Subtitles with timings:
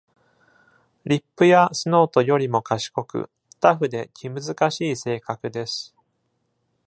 [1.05, 5.95] リップやスノートよりも賢く、タフで、気難しい性格です。